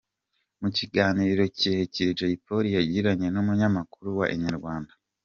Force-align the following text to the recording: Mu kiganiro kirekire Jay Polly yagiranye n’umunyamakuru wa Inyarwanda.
Mu 0.61 0.69
kiganiro 0.77 1.43
kirekire 1.57 2.11
Jay 2.19 2.35
Polly 2.45 2.69
yagiranye 2.77 3.27
n’umunyamakuru 3.31 4.07
wa 4.19 4.27
Inyarwanda. 4.35 4.91